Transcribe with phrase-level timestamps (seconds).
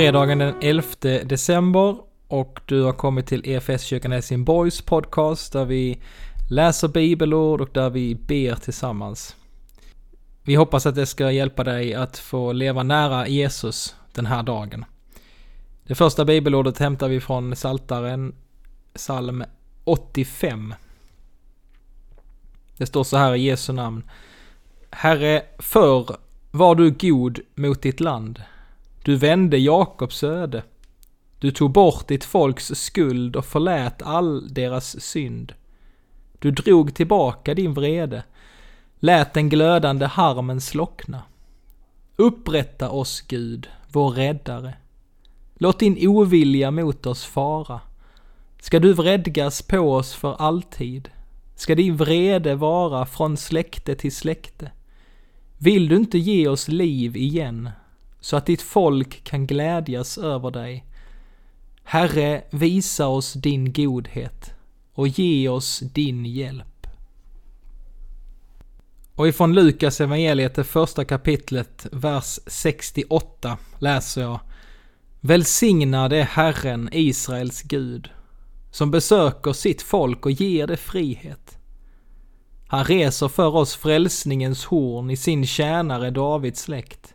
[0.00, 0.84] fredagen den 11
[1.24, 1.96] december
[2.28, 6.00] och du har kommit till EFS-kyrkan Helsingborgs podcast där vi
[6.50, 9.36] läser bibelord och där vi ber tillsammans.
[10.42, 14.84] Vi hoppas att det ska hjälpa dig att få leva nära Jesus den här dagen.
[15.86, 18.34] Det första bibelordet hämtar vi från Saltaren,
[18.94, 19.44] psalm
[19.84, 20.74] 85.
[22.76, 24.02] Det står så här i Jesu namn.
[24.90, 26.16] Herre, förr
[26.50, 28.42] var du god mot ditt land.
[29.02, 30.62] Du vände Jakobs öde.
[31.38, 35.52] Du tog bort ditt folks skuld och förlät all deras synd.
[36.38, 38.22] Du drog tillbaka din vrede,
[38.98, 41.22] lät den glödande harmen slockna.
[42.16, 44.74] Upprätta oss, Gud, vår räddare.
[45.54, 47.80] Låt din ovilja mot oss fara.
[48.60, 51.08] Ska du vredgas på oss för alltid?
[51.56, 54.70] Ska din vrede vara från släkte till släkte?
[55.58, 57.70] Vill du inte ge oss liv igen,
[58.20, 60.86] så att ditt folk kan glädjas över dig?
[61.84, 64.54] Herre, visa oss din godhet
[64.94, 66.86] och ge oss din hjälp.
[69.14, 74.40] Och ifrån Lukas evangeliet, det första kapitlet, vers 68, läser jag
[75.20, 78.10] Välsignad är Herren, Israels Gud,
[78.70, 81.58] som besöker sitt folk och ger det frihet.
[82.68, 87.14] Han reser för oss frälsningens horn i sin tjänare Davids släkt,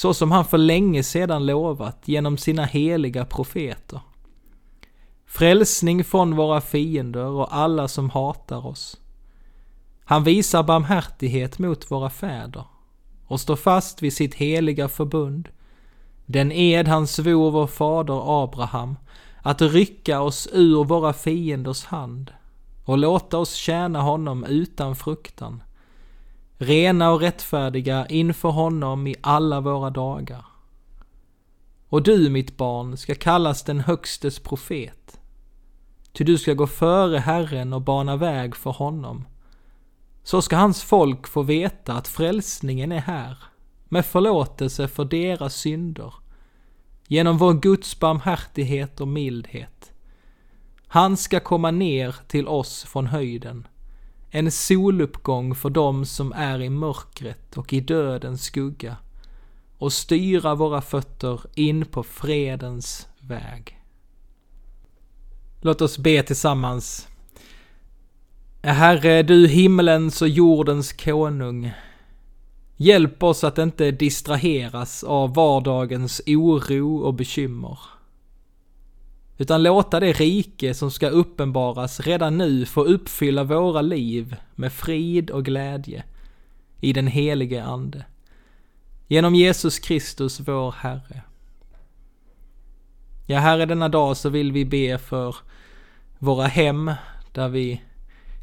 [0.00, 4.00] så som han för länge sedan lovat genom sina heliga profeter.
[5.26, 9.00] Frälsning från våra fiender och alla som hatar oss.
[10.04, 12.64] Han visar barmhärtighet mot våra fäder
[13.26, 15.48] och står fast vid sitt heliga förbund,
[16.26, 18.96] den ed han svor vår fader Abraham,
[19.42, 22.32] att rycka oss ur våra fienders hand
[22.84, 25.62] och låta oss tjäna honom utan fruktan,
[26.62, 30.44] rena och rättfärdiga inför honom i alla våra dagar.
[31.88, 35.20] Och du, mitt barn, ska kallas den Högstes profet,
[36.12, 39.24] ty du ska gå före Herren och bana väg för honom.
[40.22, 43.38] Så ska hans folk få veta att frälsningen är här,
[43.84, 46.14] med förlåtelse för deras synder,
[47.06, 49.92] genom vår Guds barmhärtighet och mildhet.
[50.86, 53.66] Han ska komma ner till oss från höjden,
[54.30, 58.96] en soluppgång för dem som är i mörkret och i dödens skugga,
[59.78, 63.76] och styra våra fötter in på fredens väg.
[65.60, 67.08] Låt oss be tillsammans.
[68.62, 71.72] Herre, du himmelens och jordens konung.
[72.76, 77.78] Hjälp oss att inte distraheras av vardagens oro och bekymmer.
[79.40, 85.30] Utan låta det rike som ska uppenbaras redan nu få uppfylla våra liv med frid
[85.30, 86.04] och glädje
[86.80, 88.04] i den helige Ande.
[89.08, 91.22] Genom Jesus Kristus vår Herre.
[93.26, 95.36] Ja, Herre, denna dag så vill vi be för
[96.18, 96.90] våra hem
[97.32, 97.82] där vi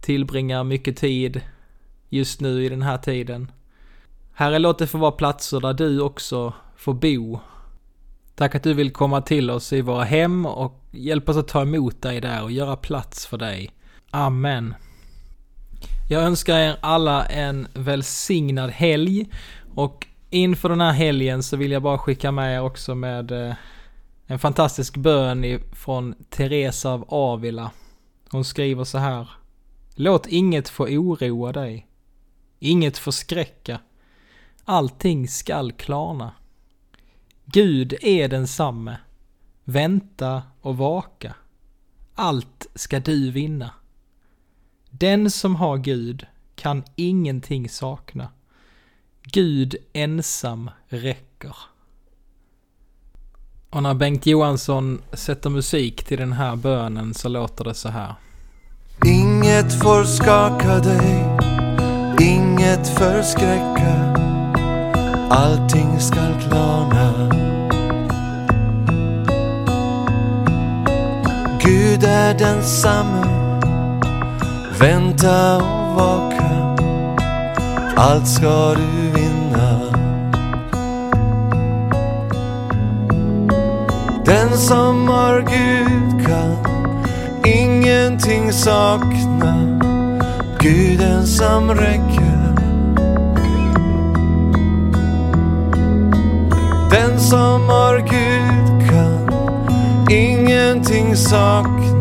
[0.00, 1.40] tillbringar mycket tid
[2.08, 3.52] just nu i den här tiden.
[4.32, 7.40] Herre, låt det få vara platser där du också får bo.
[8.40, 11.62] Tack att du vill komma till oss i våra hem och hjälpa oss att ta
[11.62, 13.70] emot dig där och göra plats för dig.
[14.10, 14.74] Amen.
[16.08, 19.26] Jag önskar er alla en välsignad helg
[19.74, 23.54] och inför den här helgen så vill jag bara skicka med er också med eh,
[24.26, 27.70] en fantastisk bön från Teresa av Avila.
[28.30, 29.30] Hon skriver så här.
[29.94, 31.86] Låt inget få oroa dig.
[32.58, 33.80] Inget förskräcka.
[34.64, 36.32] Allting skall klarna.
[37.52, 38.96] Gud är densamme.
[39.64, 41.34] Vänta och vaka.
[42.14, 43.70] Allt ska du vinna.
[44.90, 48.28] Den som har Gud kan ingenting sakna.
[49.22, 51.56] Gud ensam räcker.
[53.70, 58.14] Och när Bengt Johansson sätter musik till den här bönen så låter det så här.
[59.06, 61.38] Inget får skaka dig,
[62.20, 64.14] inget förskräcka.
[65.30, 66.69] Allting skall klarna.
[72.50, 73.26] Ensamme
[74.80, 76.76] vänta och vaka.
[77.96, 79.80] Allt ska du vinna.
[84.24, 86.56] Den som har Gud kan
[87.44, 89.78] ingenting sakna.
[90.60, 92.54] Gud ensam räcker.
[96.90, 99.30] Den som har Gud kan
[100.10, 101.99] ingenting sakna.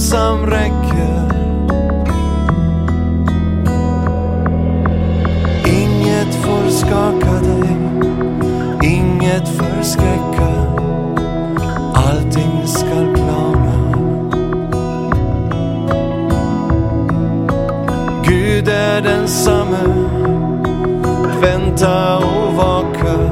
[0.00, 1.28] Ensam räcker.
[5.66, 7.76] Inget får skaka dig.
[8.82, 10.48] Inget förskräcka
[11.94, 13.72] Allting skall klarna
[18.24, 20.08] Gud är densamme
[21.42, 23.30] Vänta och vaka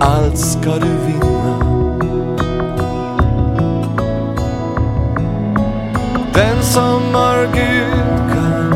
[0.00, 1.33] Allt ska du vinna
[6.64, 8.74] Den som har Gud kan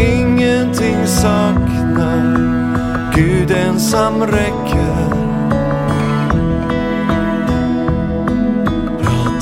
[0.00, 2.12] ingenting sakna
[3.14, 5.10] Gud ensam räcker.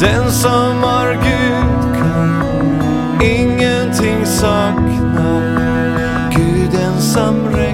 [0.01, 2.43] Den som har Gud kan
[3.23, 5.41] ingenting sakna
[6.37, 7.70] Gud ensam räcker.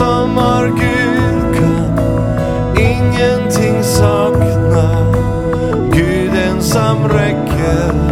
[0.00, 1.98] Ja, som har Gud kan
[2.78, 5.12] ingenting sakna.
[5.92, 8.07] Gud ensam räcker.